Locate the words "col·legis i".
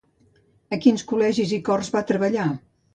1.13-1.63